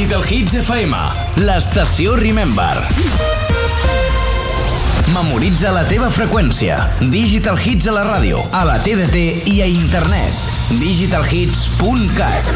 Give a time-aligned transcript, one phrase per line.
[0.00, 0.96] Digital Hits FM,
[1.44, 2.72] l'estació Remember.
[5.12, 6.78] Memoritza la teva freqüència.
[7.12, 10.32] Digital Hits a la ràdio, a la TDT i a internet.
[10.80, 12.48] digitalhits.cat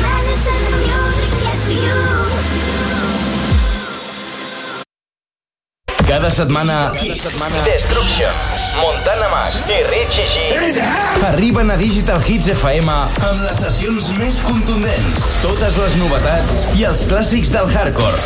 [6.15, 6.93] Cada setmana...
[6.95, 7.63] Cada setmana...
[7.67, 8.35] Destruction,
[8.79, 10.85] Montana Mac i Richie G
[11.27, 17.03] arriben a Digital Hits FM amb les sessions més contundents, totes les novetats i els
[17.11, 18.23] clàssics del hardcore.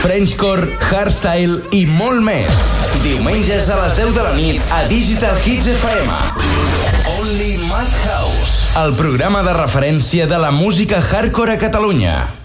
[0.00, 2.64] Frenchcore, hardstyle i molt més.
[3.06, 6.18] Diumenges a les 10 de la nit a Digital Hits FM.
[7.14, 12.39] Only Madhouse, el programa de referència de la música hardcore a Catalunya.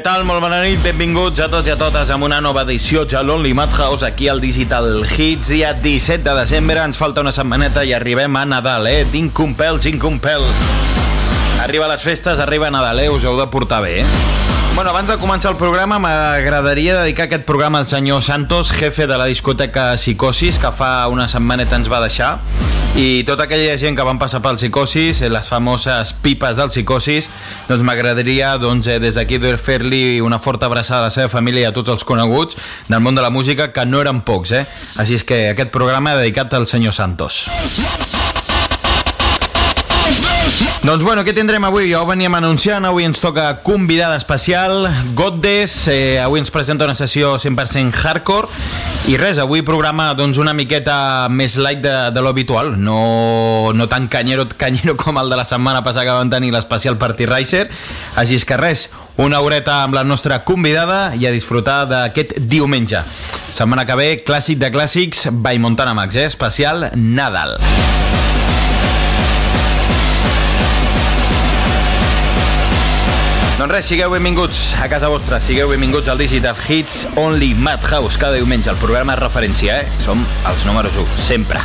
[0.00, 0.22] Tal?
[0.24, 3.52] Molt bona nit, benvinguts a tots i a totes amb una nova edició de l'Only
[3.56, 5.50] Madhouse aquí al Digital Hits.
[5.52, 9.04] Dia 17 de desembre, ens falta una setmaneta i arribem a Nadal, eh?
[9.12, 10.46] D'incompel, d'incompel.
[11.60, 13.10] Arriba les festes, arriba Nadal, eh?
[13.12, 14.69] Us heu de portar bé, eh?
[14.80, 19.18] Bueno, abans de començar el programa, m'agradaria dedicar aquest programa al senyor Santos, jefe de
[19.20, 22.30] la discoteca Psicosis, que fa una setmaneta ens va deixar
[22.96, 27.28] i tota aquella gent que van passar pel psicosis, les famoses pipes del psicosis,
[27.68, 31.68] doncs m'agradaria doncs, eh, des d'aquí fer-li una forta abraçada a la seva família i
[31.68, 32.56] a tots els coneguts
[32.88, 34.64] del món de la música, que no eren pocs, eh?
[34.96, 37.50] Així és que aquest programa dedicat al senyor Santos.
[40.80, 41.90] Doncs bueno, què tindrem avui?
[41.90, 46.94] Ja ho veníem anunciant, avui ens toca convidada especial, Goddes, eh, avui ens presenta una
[46.96, 48.48] sessió 100% hardcore,
[49.12, 54.08] i res, avui programa doncs, una miqueta més light de, de l'habitual, no, no tan
[54.08, 57.66] canyero, canyero com el de la setmana passada que vam tenir l'especial Party Racer,
[58.16, 58.88] així és que res,
[59.20, 63.04] una horeta amb la nostra convidada i a disfrutar d'aquest diumenge.
[63.52, 66.30] Setmana que ve, clàssic de clàssics, by Montana Max, eh?
[66.32, 67.58] especial Nadal.
[73.60, 78.38] Doncs res, sigueu benvinguts a casa vostra, sigueu benvinguts al Digital Hits Only Madhouse, cada
[78.38, 79.98] diumenge, el programa de referència, eh?
[80.00, 81.60] Som els números 1, sempre.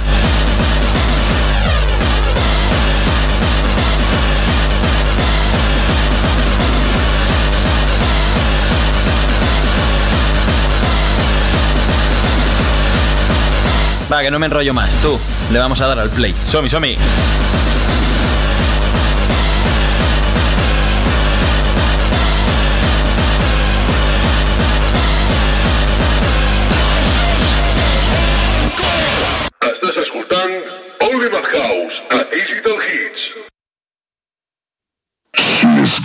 [14.12, 15.18] Va, que no me enrollo más, tú.
[15.50, 16.36] Le vamos a dar al play.
[16.44, 16.98] Somi, somi.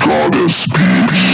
[0.01, 1.30] goddess peace.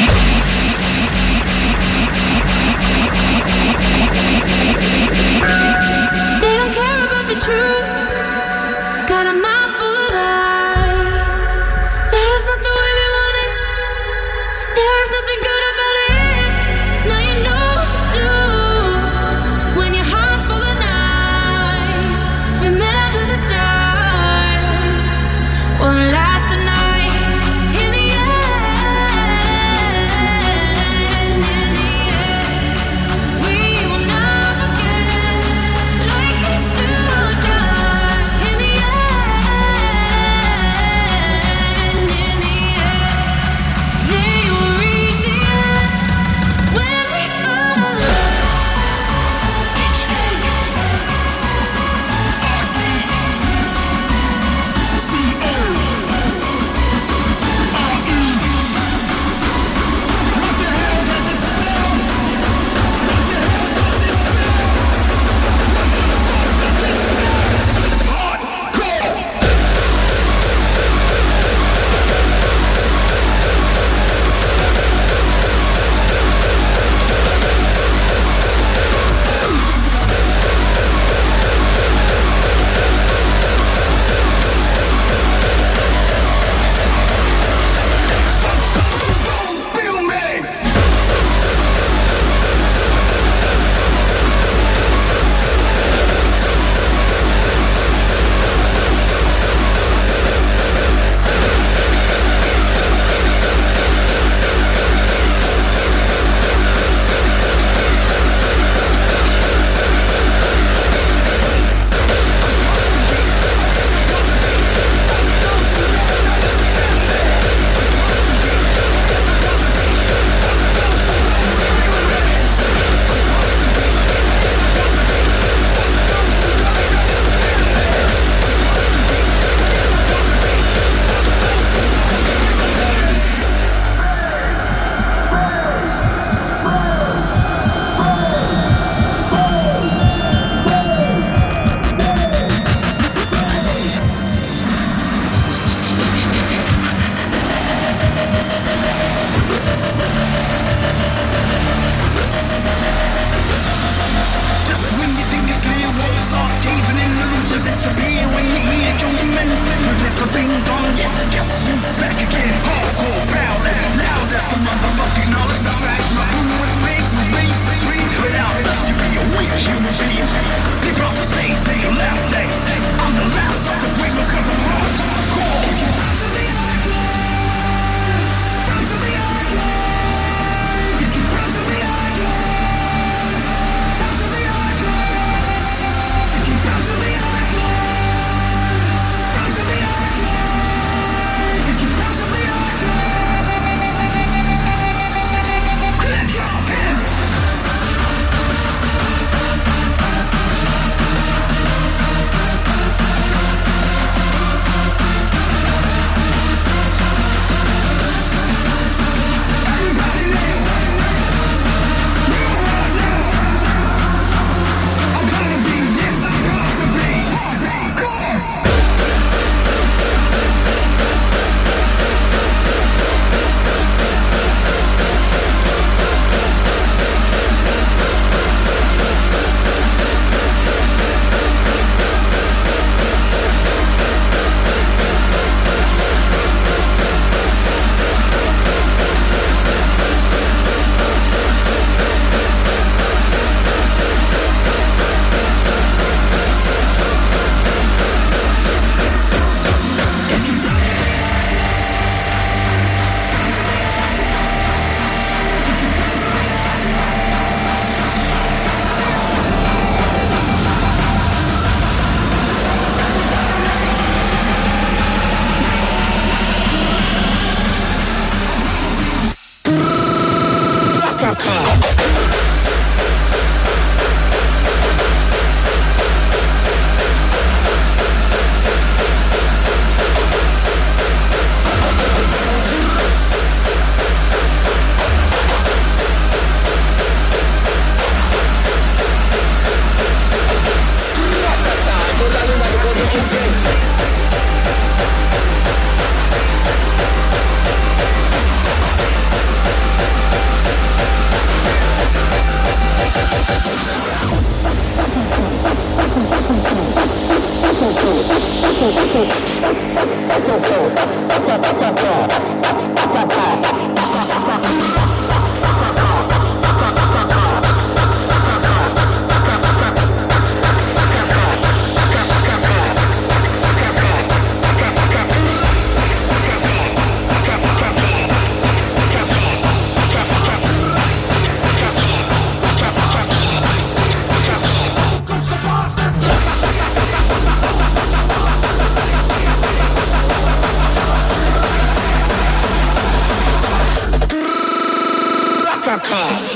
[345.96, 346.55] America.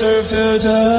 [0.00, 0.89] Serve her time.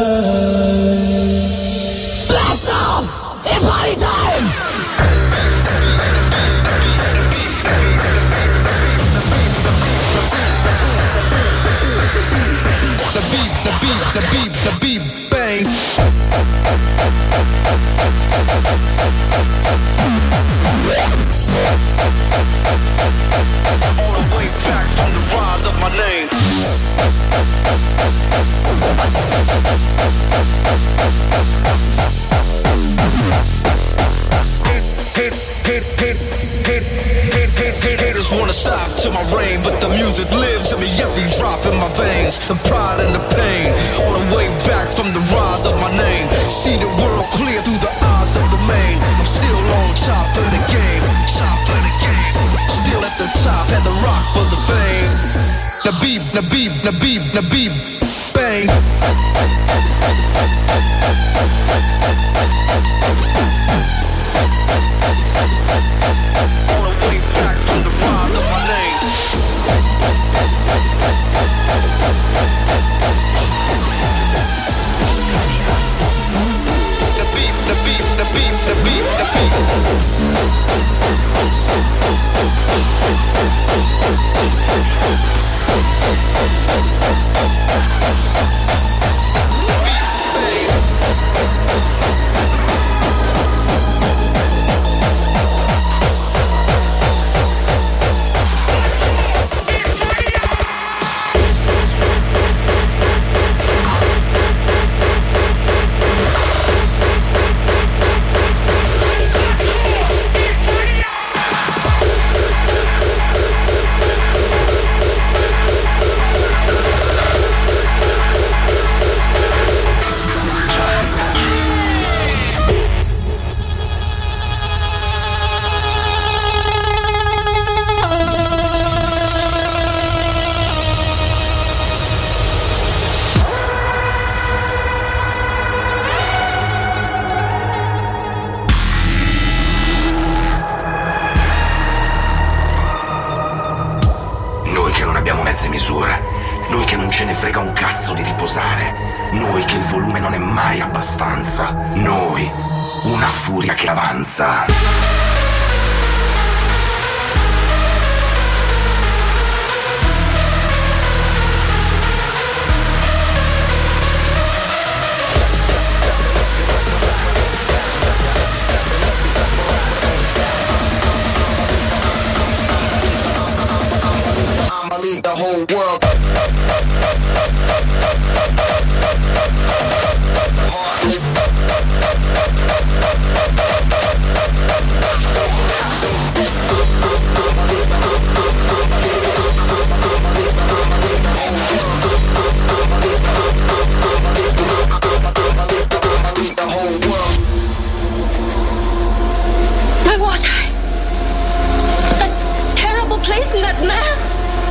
[203.53, 204.15] Nightmare?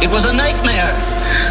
[0.03, 0.95] It was a nightmare.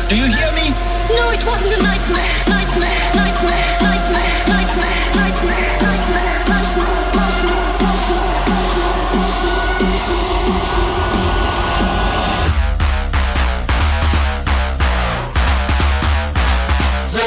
[0.10, 0.72] Do you hear me?
[1.14, 2.44] No, it wasn't a nightmare.
[2.50, 6.90] Nightmare, nightmare, nightmare, nightmare, nightmare, nightmare, nightmare.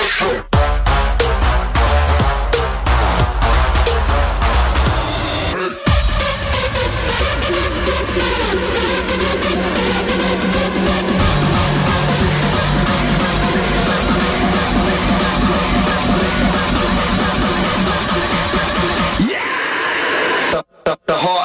[0.09, 0.52] Sure.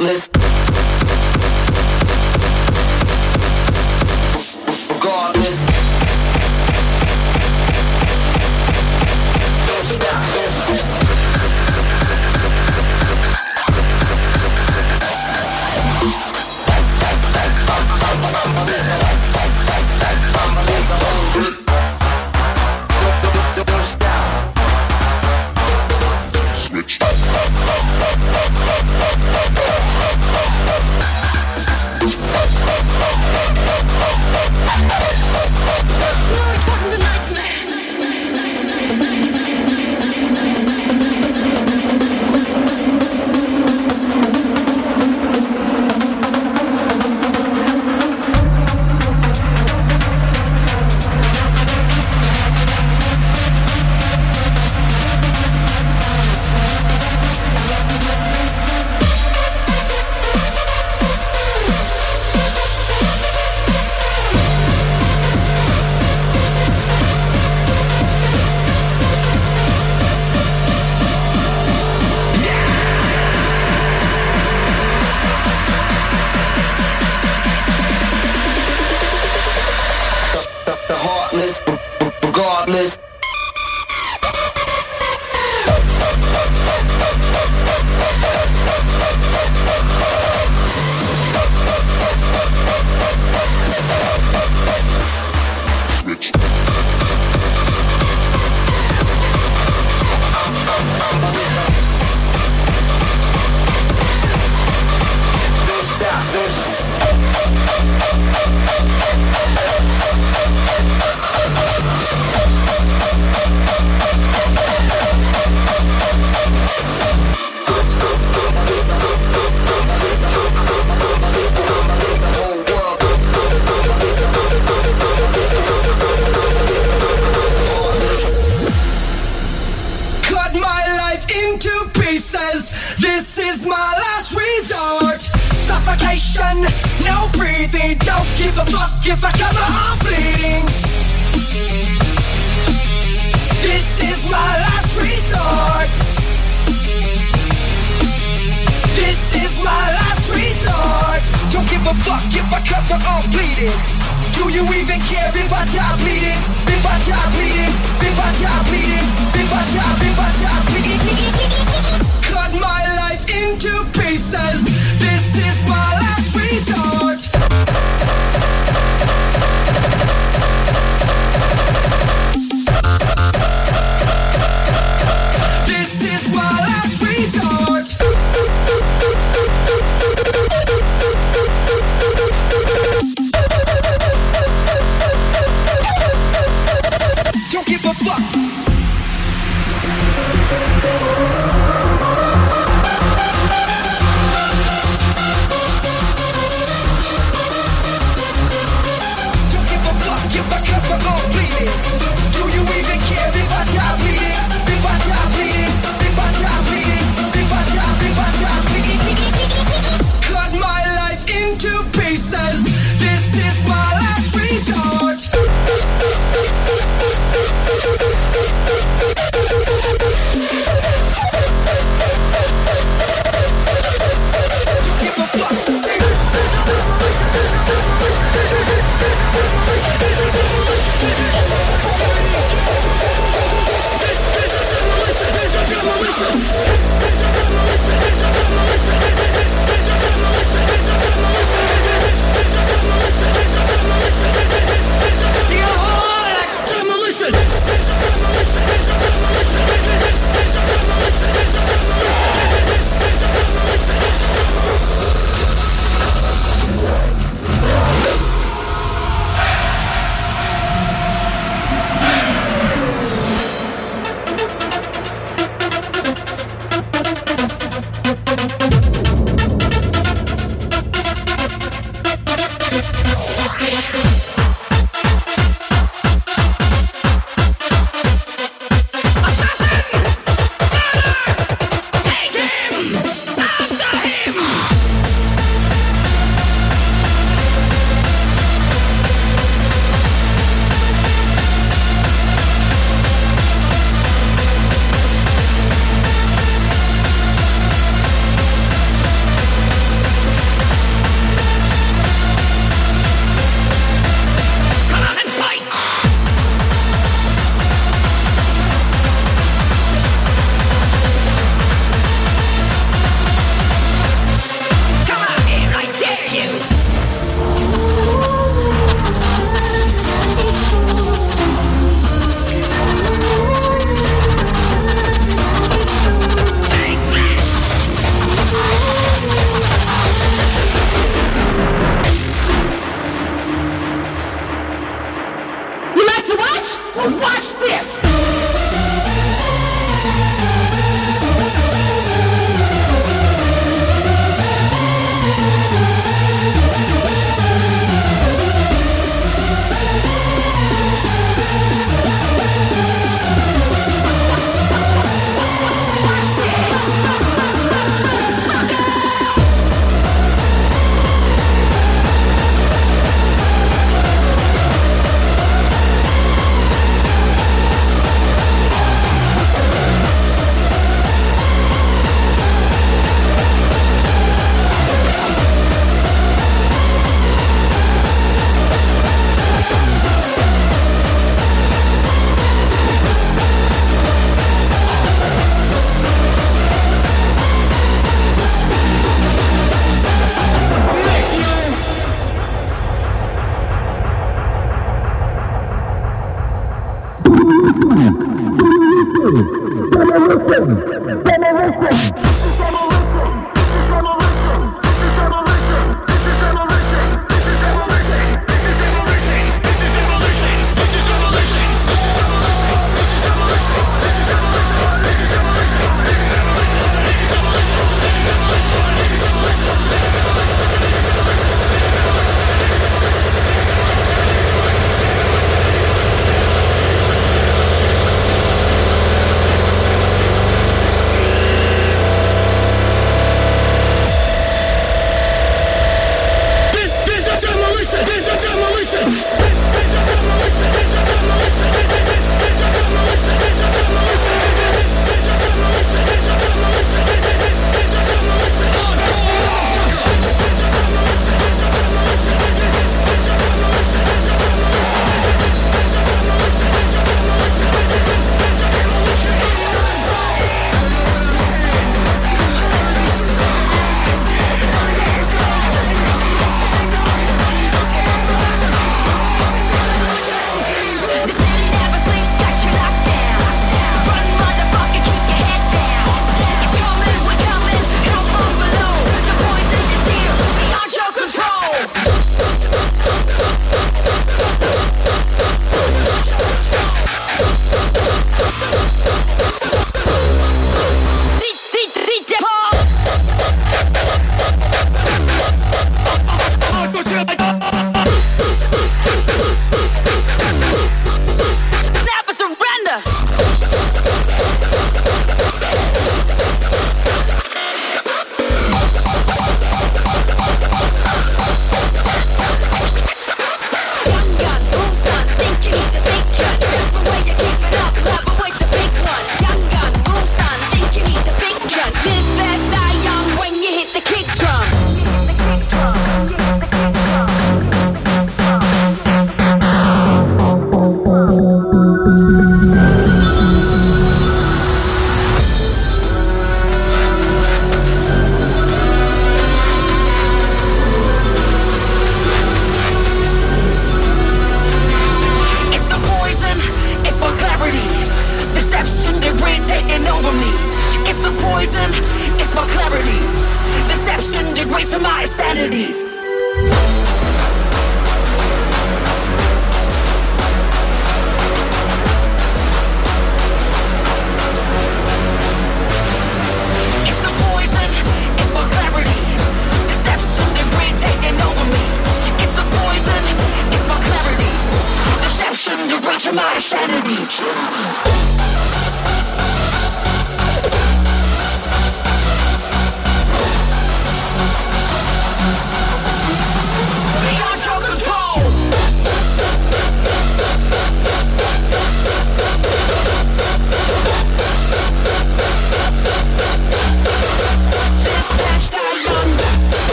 [0.00, 0.39] This.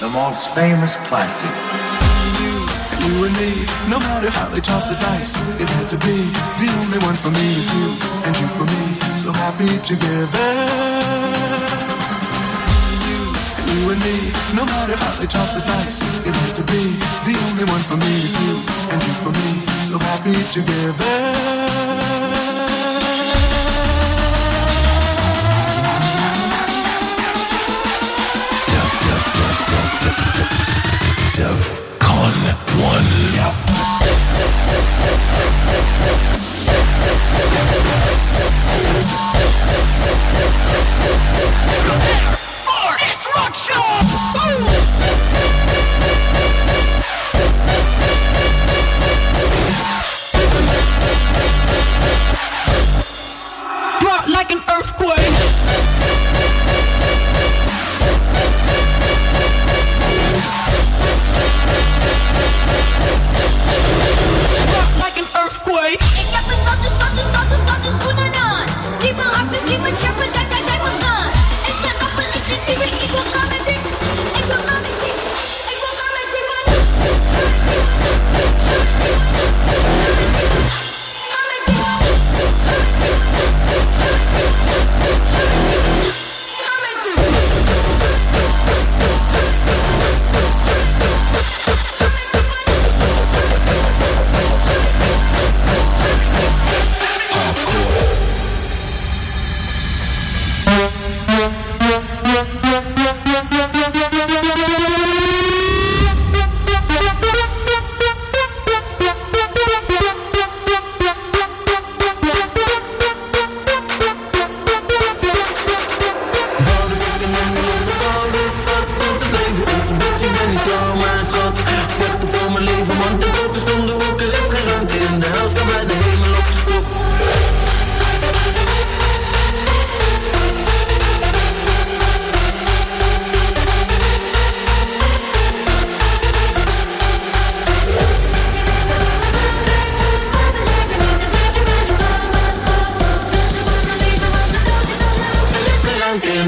[0.00, 2.57] The most famous classic
[3.08, 3.50] you and me.
[3.88, 6.16] No matter how they toss the dice, it had to be.
[6.60, 7.88] The only one for me is you,
[8.26, 8.84] and you for me.
[9.16, 10.50] So happy together.
[13.08, 14.16] You, and me,
[14.58, 16.82] no matter how they toss the dice, it had to be.
[17.28, 18.54] The only one for me is you,
[18.92, 19.50] and you for me.
[19.88, 21.37] So happy together.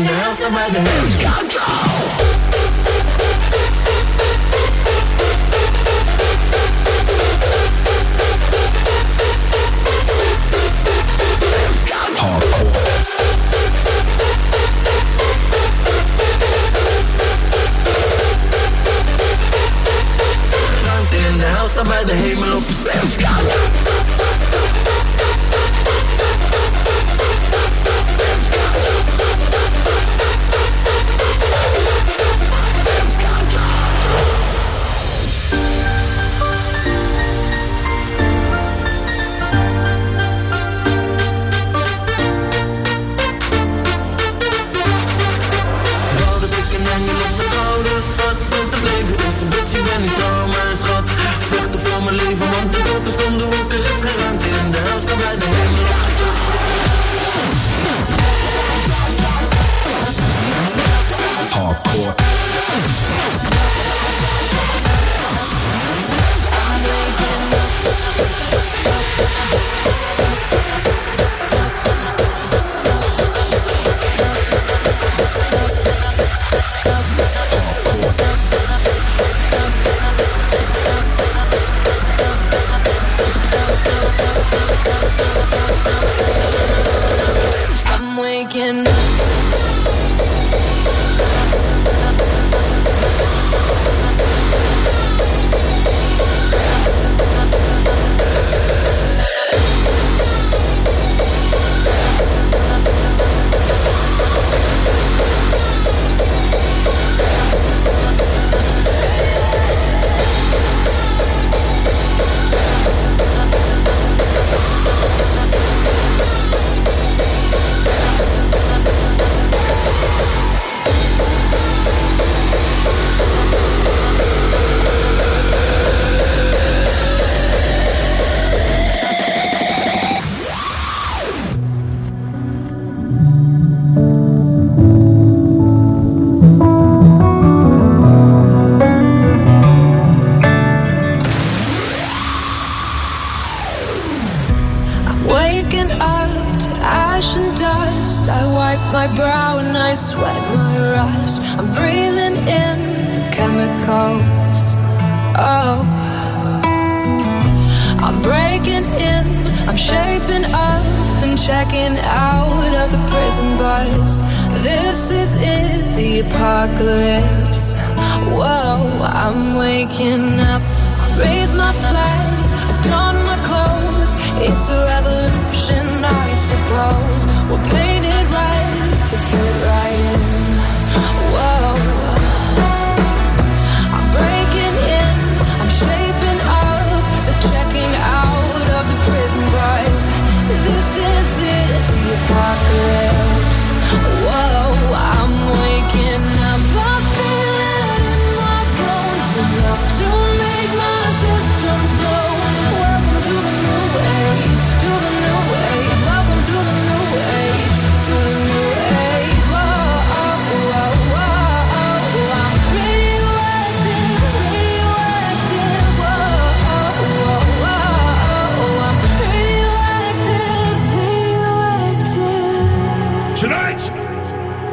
[0.00, 2.19] and the health of my hands control.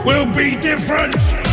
[0.07, 1.46] Will be different.